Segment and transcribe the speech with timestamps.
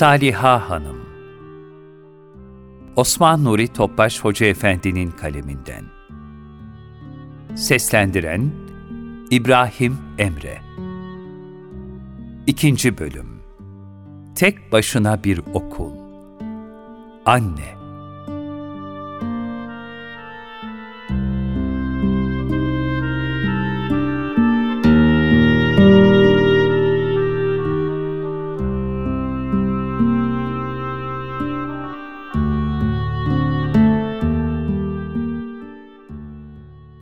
[0.00, 0.96] Saliha Hanım.
[2.96, 5.84] Osman Nuri Topbaş Hoca Efendi'nin kaleminden.
[7.56, 8.50] Seslendiren
[9.30, 10.58] İbrahim Emre.
[12.46, 13.42] İkinci Bölüm.
[14.34, 15.92] Tek Başına Bir Okul.
[17.26, 17.79] Anne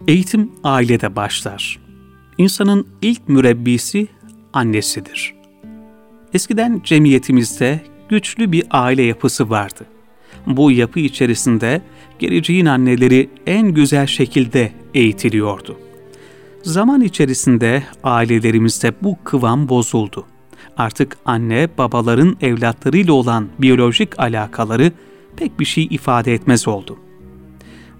[0.09, 1.79] Eğitim ailede başlar.
[2.39, 4.07] İnsanın ilk mürebbisi
[4.53, 5.35] annesidir.
[6.35, 9.87] Eskiden cemiyetimizde güçlü bir aile yapısı vardı.
[10.47, 11.83] Bu yapı içerisinde
[12.19, 15.79] geleceğin anneleri en güzel şekilde eğitiliyordu.
[16.63, 20.27] Zaman içerisinde ailelerimizde bu kıvam bozuldu.
[20.77, 24.93] Artık anne babaların evlatlarıyla olan biyolojik alakaları
[25.37, 26.99] pek bir şey ifade etmez oldu.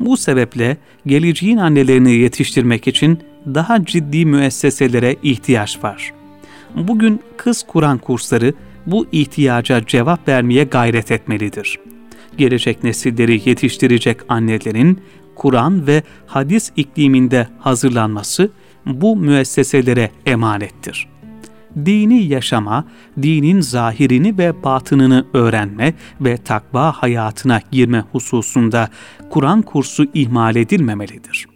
[0.01, 3.19] Bu sebeple geleceğin annelerini yetiştirmek için
[3.55, 6.13] daha ciddi müesseselere ihtiyaç var.
[6.75, 8.55] Bugün kız Kur'an kursları
[8.87, 11.79] bu ihtiyaca cevap vermeye gayret etmelidir.
[12.39, 15.01] Gelecek nesilleri yetiştirecek annelerin
[15.35, 18.51] Kur'an ve hadis ikliminde hazırlanması
[18.87, 21.09] bu müesseselere emanettir
[21.87, 22.85] dini yaşama,
[23.23, 28.89] dinin zahirini ve batınını öğrenme ve takva hayatına girme hususunda
[29.31, 31.47] Kur'an kursu ihmal edilmemelidir.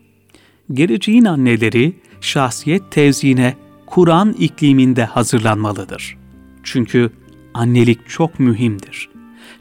[0.72, 3.54] Geleceğin anneleri şahsiyet tevzine
[3.86, 6.18] Kur'an ikliminde hazırlanmalıdır.
[6.62, 7.10] Çünkü
[7.54, 9.08] annelik çok mühimdir.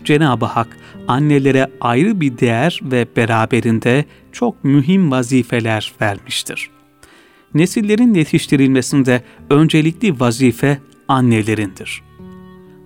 [0.04, 6.70] Cenab-ı Hak annelere ayrı bir değer ve beraberinde çok mühim vazifeler vermiştir
[7.54, 12.04] nesillerin yetiştirilmesinde öncelikli vazife annelerindir.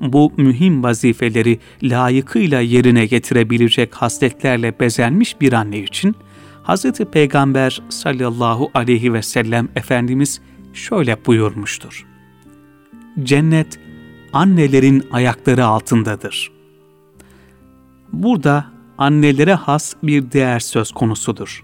[0.02, 6.16] Bu mühim vazifeleri layıkıyla yerine getirebilecek hasletlerle bezenmiş bir anne için
[6.64, 6.92] Hz.
[6.92, 10.42] Peygamber sallallahu aleyhi ve sellem Efendimiz
[10.74, 12.06] şöyle buyurmuştur.
[13.24, 13.80] Cennet
[14.34, 16.52] annelerin ayakları altındadır.
[18.14, 18.66] Burada
[18.98, 21.64] annelere has bir değer söz konusudur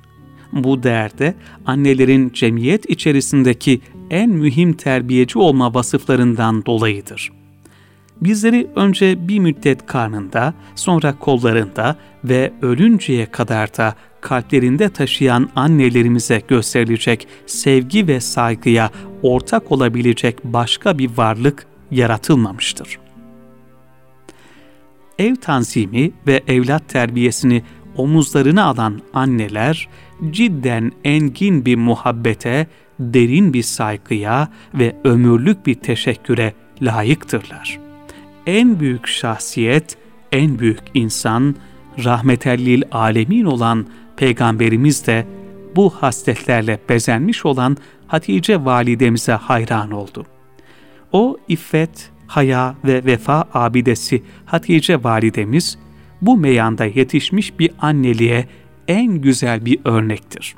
[0.54, 7.41] bu değerde annelerin cemiyet içerisindeki en mühim terbiyeci olma vasıflarından dolayıdır.
[8.22, 17.28] Bizleri önce bir müddet karnında, sonra kollarında ve ölünceye kadar da kalplerinde taşıyan annelerimize gösterilecek
[17.46, 23.00] sevgi ve saygıya ortak olabilecek başka bir varlık yaratılmamıştır.
[25.20, 27.64] Ev tanzimi ve evlat terbiyesini
[27.98, 29.90] omuzlarına alan anneler
[30.32, 32.68] cidden engin bir muhabbete,
[33.00, 37.91] derin bir saygıya ve ömürlük bir teşekküre layıktırlar.
[38.46, 39.98] En büyük şahsiyet,
[40.32, 41.56] en büyük insan,
[42.04, 43.86] rahmetellil alemin olan
[44.18, 45.26] Peygamberimiz de
[45.76, 50.26] bu hasletlerle bezenmiş olan Hatice validemize hayran oldu.
[51.12, 55.78] O iffet, haya ve vefa abidesi Hatice validemiz,
[56.22, 58.48] bu meyanda yetişmiş bir anneliğe
[58.88, 60.56] en güzel bir örnektir.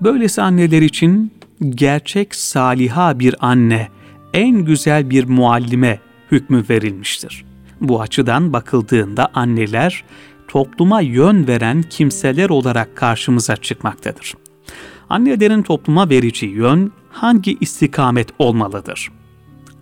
[0.00, 1.32] Böylesi anneler için
[1.70, 3.88] gerçek saliha bir anne,
[4.34, 5.98] en güzel bir muallime
[6.32, 7.44] hükmü verilmiştir.
[7.80, 10.04] Bu açıdan bakıldığında anneler
[10.48, 14.34] topluma yön veren kimseler olarak karşımıza çıkmaktadır.
[15.10, 19.10] Annelerin topluma vereceği yön hangi istikamet olmalıdır?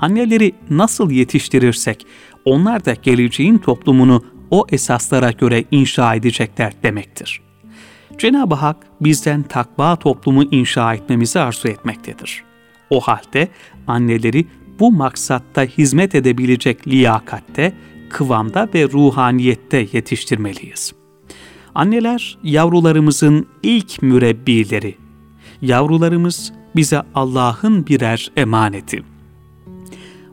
[0.01, 2.07] Anneleri nasıl yetiştirirsek
[2.45, 7.41] onlar da geleceğin toplumunu o esaslara göre inşa edecekler demektir.
[8.19, 12.45] Cenab-ı Hak bizden takva toplumu inşa etmemizi arzu etmektedir.
[12.91, 13.49] O halde
[13.87, 14.47] anneleri
[14.81, 17.73] bu maksatta hizmet edebilecek liyakatte,
[18.11, 20.93] kıvamda ve ruhaniyette yetiştirmeliyiz.
[21.75, 24.95] Anneler yavrularımızın ilk mürebbileri.
[25.63, 29.03] Yavrularımız bize Allah'ın birer emaneti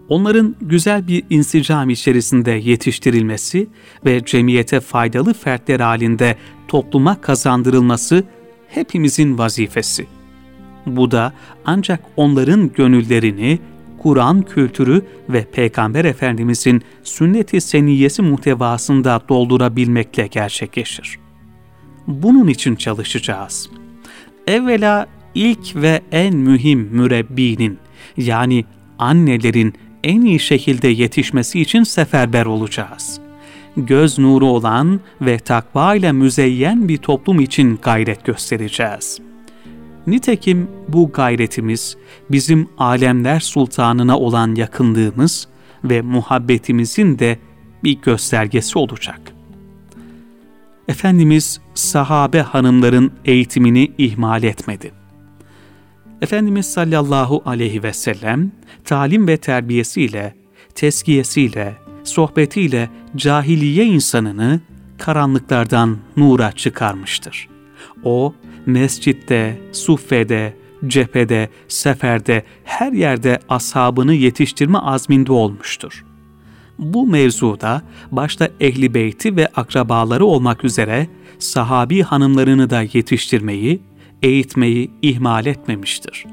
[0.10, 3.68] onların güzel bir insicam içerisinde yetiştirilmesi
[4.06, 6.36] ve cemiyete faydalı fertler halinde
[6.68, 8.24] topluma kazandırılması
[8.68, 10.08] hepimizin vazifesi.
[10.86, 11.34] Bu da
[11.66, 13.60] ancak onların gönüllerini
[14.02, 21.20] Kur'an kültürü ve Peygamber Efendimizin sünnet-i seniyesi muhtevasında doldurabilmekle gerçekleşir.
[22.08, 23.70] Bunun için çalışacağız.
[24.48, 27.78] Evvela ilk ve en mühim mürebbinin
[28.18, 28.66] yani
[29.00, 29.74] annelerin
[30.04, 33.20] en iyi şekilde yetişmesi için seferber olacağız.
[33.78, 39.27] Göz nuru olan ve takva ile müzeyyen bir toplum için gayret göstereceğiz.
[40.07, 41.98] Nitekim bu gayretimiz
[42.31, 45.48] bizim alemler sultanına olan yakınlığımız
[45.83, 47.39] ve muhabbetimizin de
[47.83, 49.21] bir göstergesi olacak.
[50.88, 54.92] Efendimiz sahabe hanımların eğitimini ihmal etmedi.
[56.21, 58.51] Efendimiz sallallahu aleyhi ve sellem
[58.86, 60.36] talim ve terbiyesiyle,
[60.75, 61.74] teskiyesiyle,
[62.04, 64.59] sohbetiyle cahiliye insanını
[64.98, 67.56] karanlıklardan nura çıkarmıştır.
[68.04, 68.34] O
[68.66, 70.54] mescitte, suffede,
[70.88, 76.06] cephede, seferde, her yerde ashabını yetiştirme azminde olmuştur.
[76.80, 77.81] Bu mevzuda
[78.12, 81.07] başta ehli beyti ve akrabaları olmak üzere
[81.39, 83.81] sahabi hanımlarını da yetiştirmeyi,
[84.24, 86.25] eğitmeyi ihmal etmemiştir.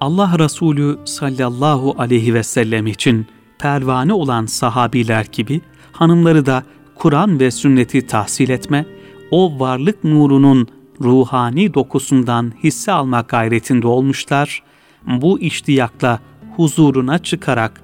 [0.00, 3.26] Allah Resulü sallallahu aleyhi ve sellem için
[3.58, 5.60] pervane olan sahabiler gibi
[5.92, 6.64] hanımları da
[6.94, 8.86] Kur'an ve sünneti tahsil etme,
[9.30, 10.68] o varlık nurunun
[11.00, 14.62] ruhani dokusundan hisse almak gayretinde olmuşlar,
[15.06, 16.20] bu iştiyakla
[16.56, 17.82] huzuruna çıkarak,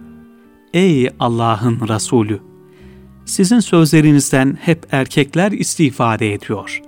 [0.75, 2.41] Ey Allah'ın Resulü!
[3.25, 6.83] Sizin sözlerinizden hep erkekler istifade ediyor.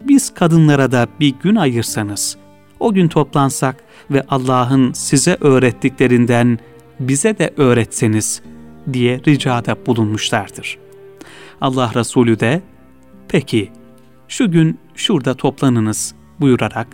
[0.00, 2.36] Biz kadınlara da bir gün ayırsanız,
[2.80, 6.58] o gün toplansak ve Allah'ın size öğrettiklerinden
[7.00, 8.42] bize de öğretseniz
[8.92, 10.78] diye ricada bulunmuşlardır.
[11.60, 12.62] Allah Resulü de,
[13.28, 13.72] peki
[14.28, 16.86] şu gün şurada toplanınız buyurarak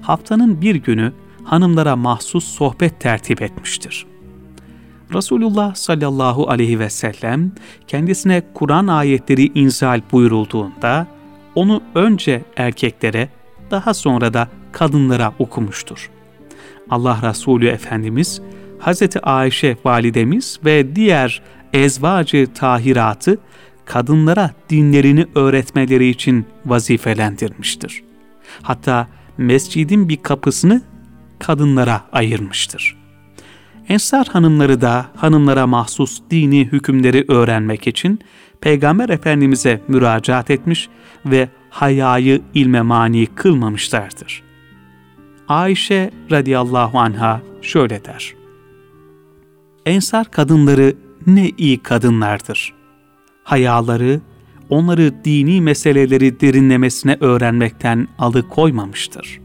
[0.00, 1.12] haftanın bir günü
[1.44, 4.06] hanımlara mahsus sohbet tertip etmiştir.
[5.14, 7.52] Resulullah sallallahu aleyhi ve sellem
[7.86, 11.06] kendisine Kur'an ayetleri inzal buyurulduğunda
[11.54, 13.28] onu önce erkeklere
[13.70, 16.10] daha sonra da kadınlara okumuştur.
[16.90, 18.42] Allah Resulü Efendimiz
[18.80, 19.02] Hz.
[19.22, 21.42] Ayşe validemiz ve diğer
[21.72, 23.38] ezvacı tahiratı
[23.84, 28.02] kadınlara dinlerini öğretmeleri için vazifelendirmiştir.
[28.62, 29.08] Hatta
[29.38, 30.82] mescidin bir kapısını
[31.38, 32.96] kadınlara ayırmıştır.
[33.88, 38.20] Ensar hanımları da hanımlara mahsus dini hükümleri öğrenmek için
[38.60, 40.88] Peygamber Efendimiz'e müracaat etmiş
[41.26, 44.42] ve hayayı ilme mani kılmamışlardır.
[45.48, 48.34] Ayşe radıyallahu anha şöyle der.
[49.86, 50.94] Ensar kadınları
[51.26, 52.81] ne iyi kadınlardır
[53.44, 54.20] hayaları
[54.68, 59.40] onları dini meseleleri derinlemesine öğrenmekten alıkoymamıştır.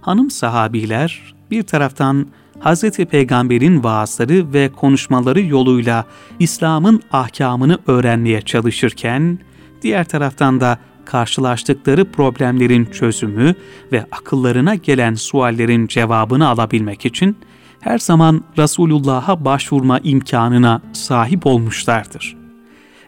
[0.00, 2.26] Hanım sahabiler bir taraftan
[2.60, 2.90] Hz.
[2.90, 6.04] Peygamber'in vaazları ve konuşmaları yoluyla
[6.38, 9.38] İslam'ın ahkamını öğrenmeye çalışırken,
[9.82, 13.54] diğer taraftan da karşılaştıkları problemlerin çözümü
[13.92, 17.36] ve akıllarına gelen suallerin cevabını alabilmek için
[17.80, 22.36] her zaman Resulullah'a başvurma imkanına sahip olmuşlardır.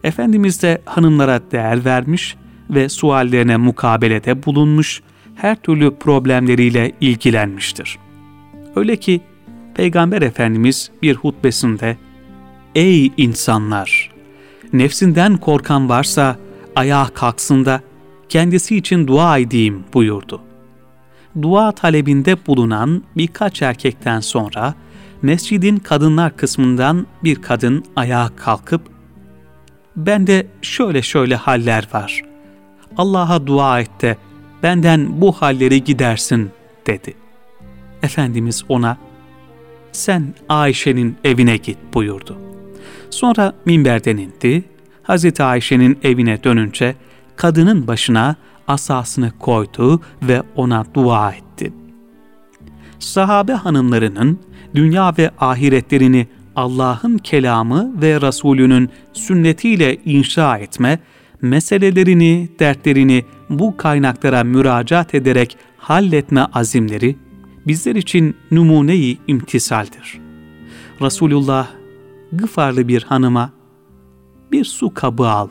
[0.05, 2.37] Efendimiz de hanımlara değer vermiş
[2.70, 5.02] ve suallerine mukabelede bulunmuş,
[5.35, 7.99] her türlü problemleriyle ilgilenmiştir.
[8.76, 9.20] Öyle ki
[9.75, 11.97] Peygamber Efendimiz bir hutbesinde
[12.75, 14.11] Ey insanlar!
[14.73, 16.37] Nefsinden korkan varsa
[16.76, 17.81] ayağa kalksın da
[18.29, 20.41] kendisi için dua edeyim buyurdu.
[21.43, 24.75] Dua talebinde bulunan birkaç erkekten sonra
[25.23, 28.82] mescidin kadınlar kısmından bir kadın ayağa kalkıp
[29.97, 32.23] bende şöyle şöyle haller var.
[32.97, 34.17] Allah'a dua et de
[34.63, 36.51] benden bu halleri gidersin
[36.87, 37.15] dedi.
[38.03, 38.97] Efendimiz ona
[39.93, 42.39] sen Ayşe'nin evine git buyurdu.
[43.11, 44.65] Sonra minberden indi,
[45.03, 46.94] Hazreti Ayşe'nin evine dönünce
[47.37, 48.37] kadının başına
[48.69, 51.73] asasını koydu ve ona dua etti.
[52.99, 54.39] Sahabe hanımlarının
[54.75, 56.27] dünya ve ahiretlerini
[56.57, 60.99] Allah'ın kelamı ve Resulünün sünnetiyle inşa etme,
[61.43, 67.17] meselelerini, dertlerini bu kaynaklara müracaat ederek halletme azimleri
[67.67, 70.21] bizler için numuneyi imtisaldir.
[71.01, 71.69] Resulullah
[72.33, 73.51] gıfarlı bir hanıma
[74.53, 75.49] bir su kabı al,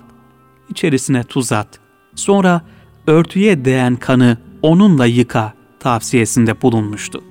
[0.69, 1.79] içerisine tuz at,
[2.15, 2.61] sonra
[3.07, 7.23] örtüye değen kanı onunla yıka tavsiyesinde bulunmuştu.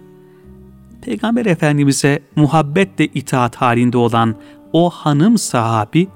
[1.09, 4.35] Peygamber Efendimiz'e muhabbetle itaat halinde olan
[4.73, 6.09] o hanım sahabi,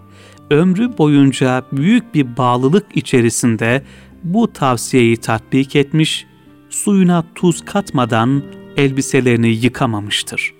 [0.50, 3.82] ömrü boyunca büyük bir bağlılık içerisinde
[4.24, 6.26] bu tavsiyeyi tatbik etmiş,
[6.70, 8.42] suyuna tuz katmadan
[8.76, 10.54] elbiselerini yıkamamıştır.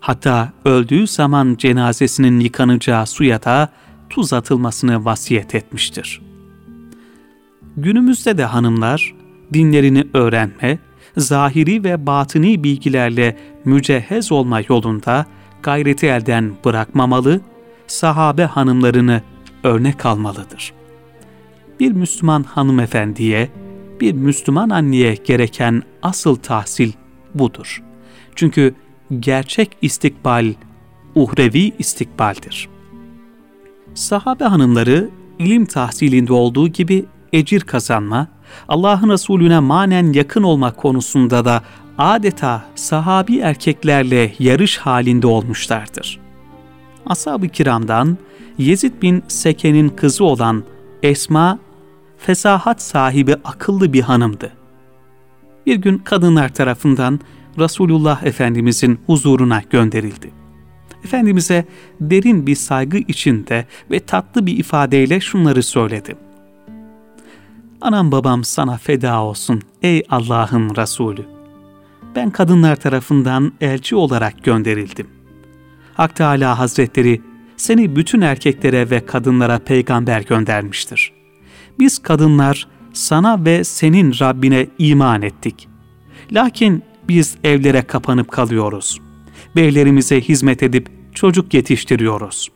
[0.00, 3.68] Hatta öldüğü zaman cenazesinin yıkanacağı suya da
[4.10, 6.22] tuz atılmasını vasiyet etmiştir.
[7.76, 9.14] Günümüzde de hanımlar
[9.52, 10.78] dinlerini öğrenme,
[11.16, 13.36] zahiri ve batini bilgilerle
[13.68, 15.26] mücehhez olma yolunda
[15.62, 17.40] gayreti elden bırakmamalı,
[17.86, 19.22] sahabe hanımlarını
[19.64, 20.72] örnek almalıdır.
[21.80, 23.48] Bir Müslüman hanımefendiye,
[24.00, 26.92] bir Müslüman anneye gereken asıl tahsil
[27.34, 27.82] budur.
[28.34, 28.74] Çünkü
[29.20, 30.54] gerçek istikbal
[31.14, 32.68] uhrevi istikbaldir.
[33.94, 38.28] Sahabe hanımları ilim tahsilinde olduğu gibi ecir kazanma,
[38.68, 41.62] Allah'ın Resulüne manen yakın olmak konusunda da
[41.98, 46.20] adeta sahabi erkeklerle yarış halinde olmuşlardır.
[47.06, 48.18] Ashab-ı kiramdan
[48.58, 50.64] Yezid bin Seke'nin kızı olan
[51.02, 51.58] Esma,
[52.18, 54.52] fesahat sahibi akıllı bir hanımdı.
[55.66, 57.20] Bir gün kadınlar tarafından
[57.58, 60.30] Resulullah Efendimizin huzuruna gönderildi.
[61.04, 61.64] Efendimiz'e
[62.00, 66.16] derin bir saygı içinde ve tatlı bir ifadeyle şunları söyledi.
[67.80, 71.37] Anam babam sana feda olsun ey Allah'ın Resulü.
[72.14, 75.06] Ben kadınlar tarafından elçi olarak gönderildim.
[75.94, 77.22] Hak Teala Hazretleri
[77.56, 81.12] seni bütün erkeklere ve kadınlara peygamber göndermiştir.
[81.78, 85.68] Biz kadınlar sana ve senin Rabbine iman ettik.
[86.32, 89.00] Lakin biz evlere kapanıp kalıyoruz.
[89.56, 92.48] Beylerimize hizmet edip çocuk yetiştiriyoruz.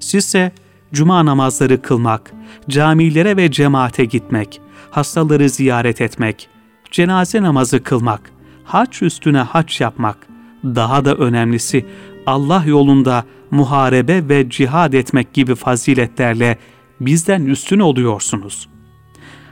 [0.00, 0.52] Sizse
[0.92, 2.32] cuma namazları kılmak,
[2.68, 4.60] camilere ve cemaate gitmek,
[4.90, 6.48] hastaları ziyaret etmek,
[6.90, 8.30] cenaze namazı kılmak,
[8.64, 10.28] haç üstüne haç yapmak,
[10.64, 11.86] daha da önemlisi
[12.26, 16.58] Allah yolunda muharebe ve cihad etmek gibi faziletlerle
[17.00, 18.68] bizden üstün oluyorsunuz.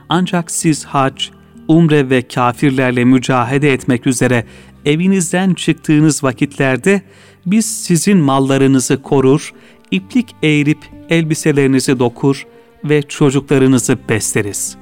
[0.08, 1.22] Ancak siz hac,
[1.68, 4.46] umre ve kafirlerle mücahede etmek üzere
[4.84, 7.02] evinizden çıktığınız vakitlerde
[7.46, 9.52] biz sizin mallarınızı korur,
[9.90, 10.78] iplik eğirip
[11.10, 12.46] elbiselerinizi dokur
[12.84, 14.76] ve çocuklarınızı besleriz.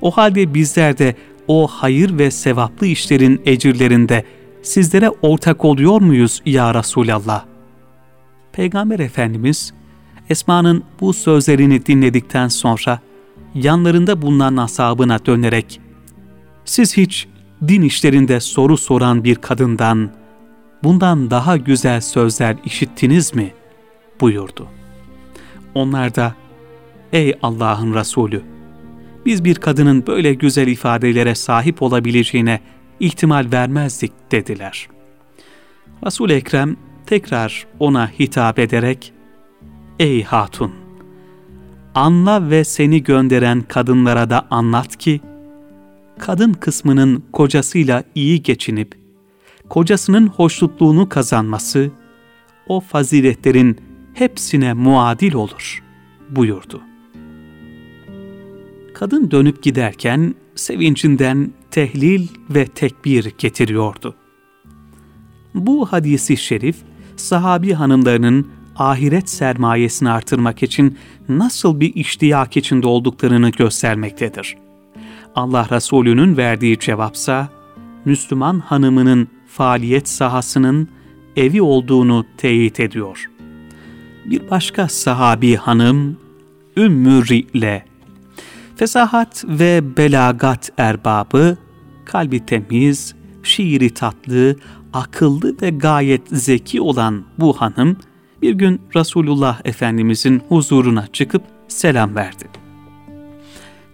[0.00, 1.16] O halde bizler de
[1.48, 4.24] o hayır ve sevaplı işlerin ecirlerinde
[4.62, 7.44] sizlere ortak oluyor muyuz ya Resulallah?
[8.52, 9.74] Peygamber Efendimiz
[10.30, 13.00] Esma'nın bu sözlerini dinledikten sonra
[13.54, 15.80] yanlarında bulunan ashabına dönerek
[16.64, 17.28] siz hiç
[17.68, 20.10] din işlerinde soru soran bir kadından
[20.82, 23.52] bundan daha güzel sözler işittiniz mi?
[24.20, 24.66] buyurdu.
[25.74, 26.34] Onlar da
[27.12, 28.53] ey Allah'ın Resulü
[29.26, 32.60] biz bir kadının böyle güzel ifadelere sahip olabileceğine
[33.00, 34.88] ihtimal vermezdik dediler.
[36.06, 36.76] resul Ekrem
[37.06, 39.12] tekrar ona hitap ederek
[39.98, 40.72] Ey hatun!
[41.94, 45.20] Anla ve seni gönderen kadınlara da anlat ki,
[46.18, 48.94] kadın kısmının kocasıyla iyi geçinip,
[49.68, 51.90] kocasının hoşnutluğunu kazanması,
[52.68, 53.78] o faziletlerin
[54.14, 55.82] hepsine muadil olur,
[56.30, 56.80] buyurdu.
[58.94, 64.14] Kadın dönüp giderken sevincinden tehlil ve tekbir getiriyordu.
[65.54, 66.76] Bu hadisi şerif,
[67.16, 70.98] sahabi hanımlarının ahiret sermayesini artırmak için
[71.28, 74.56] nasıl bir iştiyak içinde olduklarını göstermektedir.
[75.34, 77.48] Allah Resulü'nün verdiği cevapsa,
[78.04, 80.88] Müslüman hanımının faaliyet sahasının
[81.36, 83.30] evi olduğunu teyit ediyor.
[84.24, 86.16] Bir başka sahabi hanım,
[86.76, 87.93] Ümmü Ri'le,
[88.76, 91.56] fesahat ve belagat erbabı,
[92.04, 94.56] kalbi temiz, şiiri tatlı,
[94.92, 97.96] akıllı ve gayet zeki olan bu hanım,
[98.42, 102.44] bir gün Resulullah Efendimizin huzuruna çıkıp selam verdi.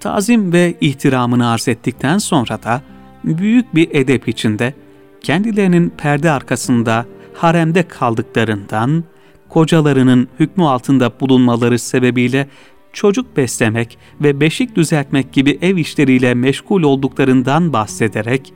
[0.00, 2.82] Tazim ve ihtiramını arz ettikten sonra da
[3.24, 4.74] büyük bir edep içinde
[5.20, 9.04] kendilerinin perde arkasında haremde kaldıklarından,
[9.48, 12.48] kocalarının hükmü altında bulunmaları sebebiyle
[12.92, 18.52] çocuk beslemek ve beşik düzeltmek gibi ev işleriyle meşgul olduklarından bahsederek,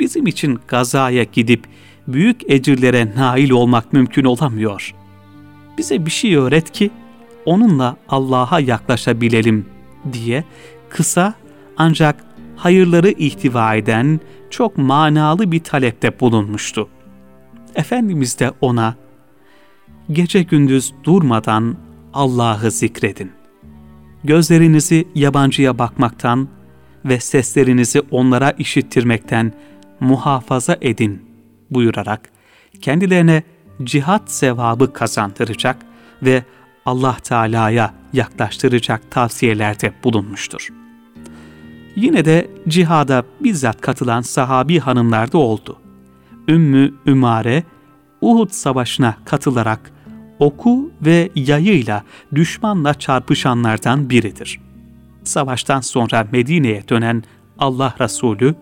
[0.00, 1.64] bizim için gazaya gidip
[2.08, 4.94] büyük ecirlere nail olmak mümkün olamıyor.
[5.78, 6.90] Bize bir şey öğret ki
[7.44, 9.66] onunla Allah'a yaklaşabilelim
[10.12, 10.44] diye
[10.88, 11.34] kısa
[11.76, 12.24] ancak
[12.56, 14.20] hayırları ihtiva eden
[14.50, 16.88] çok manalı bir talepte bulunmuştu.
[17.74, 18.94] Efendimiz de ona
[20.12, 21.76] gece gündüz durmadan
[22.12, 23.32] Allah'ı zikredin.
[24.24, 26.48] Gözlerinizi yabancıya bakmaktan
[27.04, 29.52] ve seslerinizi onlara işittirmekten
[30.00, 31.22] muhafaza edin
[31.70, 32.30] buyurarak
[32.80, 33.42] kendilerine
[33.84, 35.76] cihat sevabı kazandıracak
[36.22, 36.44] ve
[36.86, 40.68] Allah Teala'ya yaklaştıracak tavsiyelerde bulunmuştur.
[41.96, 45.78] Yine de cihada bizzat katılan sahabi hanımlar da oldu.
[46.48, 47.62] Ümmü Ümare,
[48.20, 49.92] Uhud Savaşı'na katılarak
[50.38, 54.60] oku ve yayıyla düşmanla çarpışanlardan biridir.
[55.24, 57.24] Savaştan sonra Medine'ye dönen
[57.58, 58.54] Allah Resulü,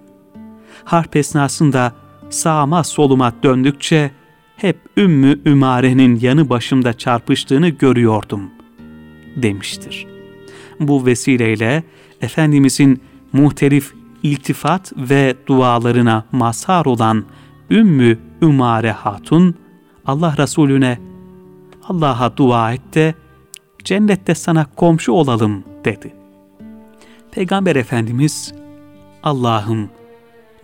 [0.85, 1.93] harp esnasında
[2.31, 4.11] sağıma soluma döndükçe
[4.57, 8.51] hep Ümmü Ümare'nin yanı başımda çarpıştığını görüyordum
[9.37, 10.07] demiştir.
[10.81, 11.83] Bu vesileyle
[12.21, 17.25] Efendimizin muhtelif iltifat ve dualarına mazhar olan
[17.71, 19.55] Ümmü Ümare Hatun,
[20.07, 20.99] Allah Resulüne
[21.91, 23.15] Allah'a dua et de
[23.85, 26.15] cennette sana komşu olalım dedi.
[27.31, 28.55] Peygamber Efendimiz
[29.23, 29.91] Allah'ım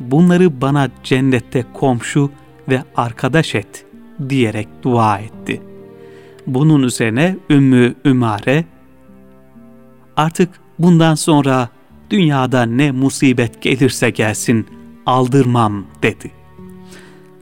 [0.01, 2.31] bunları bana cennette komşu
[2.69, 3.87] ve arkadaş et
[4.29, 5.63] diyerek dua etti.
[6.47, 8.65] Bunun üzerine Ümmü Ümare
[10.17, 11.69] artık bundan sonra
[12.11, 14.67] dünyada ne musibet gelirse gelsin
[15.07, 16.31] aldırmam dedi.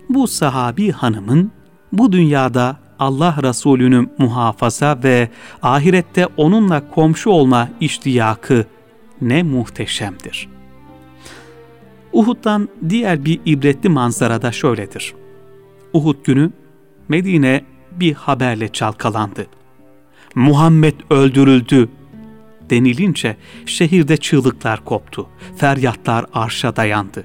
[0.08, 1.52] Bu sahabi hanımın
[1.92, 5.28] bu dünyada Allah Resulü'nü muhafaza ve
[5.62, 8.66] ahirette onunla komşu olma iştiyakı
[9.20, 10.48] ne muhteşemdir.
[12.12, 15.14] Uhud'dan diğer bir ibretli manzara da şöyledir.
[15.92, 16.50] Uhud günü
[17.08, 19.46] Medine bir haberle çalkalandı.
[20.34, 21.88] Muhammed öldürüldü
[22.70, 23.36] denilince
[23.66, 25.26] şehirde çığlıklar koptu.
[25.56, 27.24] Feryatlar arşa dayandı.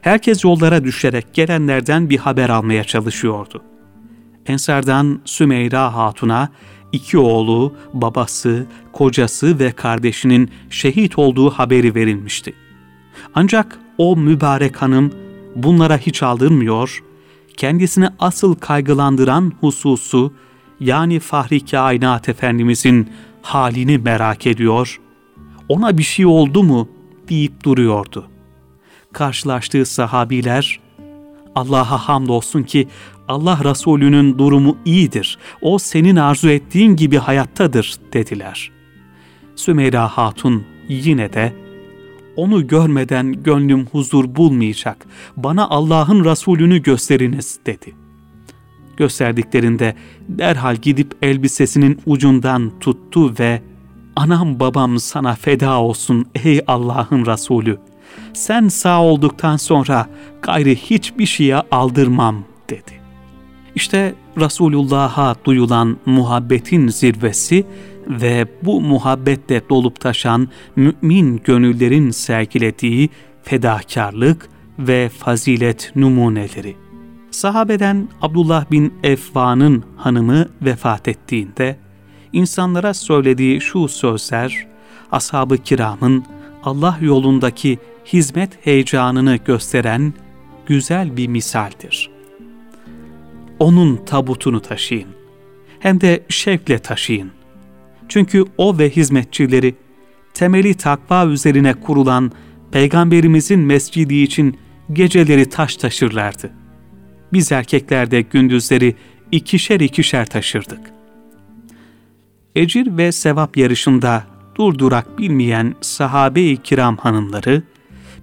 [0.00, 3.62] Herkes yollara düşerek gelenlerden bir haber almaya çalışıyordu.
[4.46, 6.48] Ensardan Sümeyra Hatun'a
[6.92, 12.54] iki oğlu, babası, kocası ve kardeşinin şehit olduğu haberi verilmişti.
[13.34, 15.12] Ancak o mübarek hanım
[15.56, 17.02] bunlara hiç aldırmıyor,
[17.56, 20.32] kendisini asıl kaygılandıran hususu
[20.80, 23.10] yani Fahri Kainat Efendimizin
[23.42, 25.00] halini merak ediyor,
[25.68, 26.88] ona bir şey oldu mu
[27.28, 28.28] deyip duruyordu.
[29.12, 30.80] Karşılaştığı sahabiler,
[31.54, 32.88] Allah'a hamdolsun ki
[33.28, 38.70] Allah Resulü'nün durumu iyidir, o senin arzu ettiğin gibi hayattadır dediler.
[39.56, 41.52] Sümeyra Hatun yine de,
[42.36, 48.04] onu görmeden gönlüm huzur bulmayacak, bana Allah'ın Resulünü gösteriniz dedi.''
[48.96, 49.94] gösterdiklerinde
[50.28, 53.62] derhal gidip elbisesinin ucundan tuttu ve
[54.16, 57.78] ''Anam babam sana feda olsun ey Allah'ın Resulü.
[58.32, 60.06] Sen sağ olduktan sonra
[60.42, 63.03] gayri hiçbir şeye aldırmam.'' dedi.
[63.74, 67.66] İşte Resulullah'a duyulan muhabbetin zirvesi
[68.08, 73.10] ve bu muhabbetle dolup taşan mümin gönüllerin sergilediği
[73.42, 76.76] fedakarlık ve fazilet numuneleri.
[77.30, 81.76] Sahabeden Abdullah bin Efvan'ın hanımı vefat ettiğinde
[82.32, 84.66] insanlara söylediği şu sözler
[85.12, 86.24] ashab-ı kiramın
[86.64, 90.14] Allah yolundaki hizmet heyecanını gösteren
[90.66, 92.13] güzel bir misaldir.
[93.58, 95.08] Onun tabutunu taşıyın.
[95.78, 97.30] Hem de şevkle taşıyın.
[98.08, 99.74] Çünkü o ve hizmetçileri
[100.34, 102.32] temeli takva üzerine kurulan
[102.72, 104.58] Peygamberimizin mescidi için
[104.92, 106.64] geceleri taş taşırlardı.''
[107.34, 108.96] biz erkekler de gündüzleri
[109.32, 110.80] ikişer ikişer taşırdık.
[112.54, 117.62] Ecir ve sevap yarışında durdurak bilmeyen sahabe-i kiram hanımları,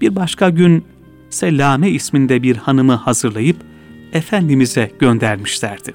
[0.02, 0.86] bir başka gün
[1.30, 3.58] Sellame isminde bir hanımı hazırlayıp
[4.14, 5.94] Efendimiz'e göndermişlerdi.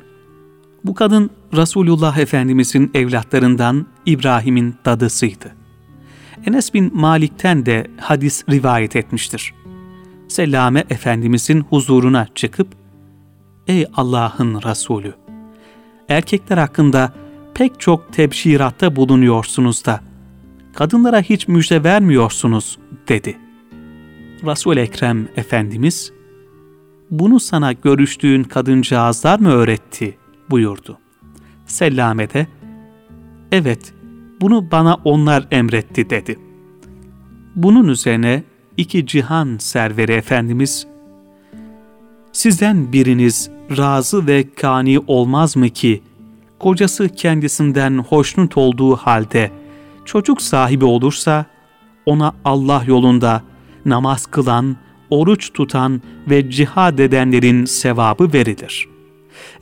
[0.85, 5.55] Bu kadın Resulullah Efendimiz'in evlatlarından İbrahim'in dadısıydı.
[6.46, 9.55] Enes bin Malik'ten de hadis rivayet etmiştir.
[10.29, 12.68] Sellame Efendimiz'in huzuruna çıkıp
[13.66, 15.14] ey Allah'ın Resulü!
[16.09, 17.12] Erkekler hakkında
[17.55, 20.00] pek çok tebşiratta bulunuyorsunuz da,
[20.74, 23.37] kadınlara hiç müjde vermiyorsunuz, dedi.
[24.46, 26.12] Resul Ekrem Efendimiz,
[27.10, 30.18] bunu sana görüştüğün kadıncağızlar mı öğretti,
[30.50, 30.98] buyurdu.
[31.66, 32.46] Sellame de,
[33.52, 33.94] evet,
[34.40, 36.38] bunu bana onlar emretti, dedi.
[37.56, 38.42] Bunun üzerine
[38.76, 40.86] iki cihan serveri Efendimiz,
[42.32, 46.02] sizden biriniz razı ve kani olmaz mı ki,
[46.58, 49.50] kocası kendisinden hoşnut olduğu halde
[50.04, 51.46] çocuk sahibi olursa,
[52.06, 53.42] ona Allah yolunda
[53.84, 54.76] namaz kılan,
[55.10, 58.88] oruç tutan ve cihad edenlerin sevabı verilir.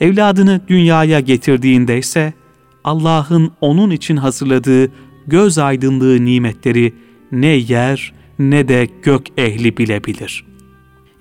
[0.00, 2.32] Evladını dünyaya getirdiğinde ise
[2.84, 4.92] Allah'ın onun için hazırladığı
[5.26, 6.94] göz aydınlığı nimetleri
[7.32, 10.54] ne yer ne de gök ehli bilebilir.''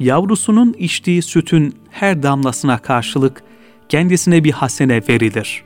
[0.03, 3.43] yavrusunun içtiği sütün her damlasına karşılık
[3.89, 5.63] kendisine bir hasene verilir.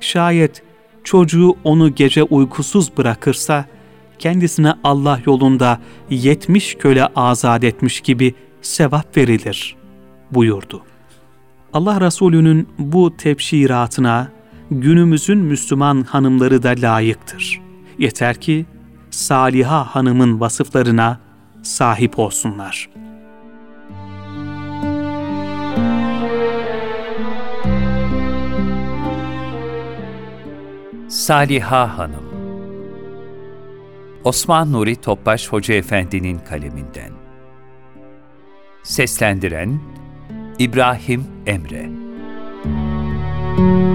[0.00, 0.62] Şayet
[1.04, 3.64] çocuğu onu gece uykusuz bırakırsa,
[4.22, 5.80] kendisine Allah yolunda
[6.10, 9.76] yetmiş köle azat etmiş gibi sevap verilir
[10.30, 10.82] buyurdu.
[11.72, 14.28] Allah Resulü'nün bu tebşiratına
[14.70, 17.60] günümüzün Müslüman hanımları da layıktır.
[17.98, 18.66] Yeter ki
[19.10, 21.20] Saliha hanımın vasıflarına
[21.62, 23.02] sahip olsunlar.''
[31.08, 32.31] Saliha Hanım
[34.24, 37.12] Osman Nuri Topbaş Hoca Efendi'nin kaleminden.
[38.82, 39.80] Seslendiren
[40.58, 41.86] İbrahim Emre.
[43.56, 43.91] Müzik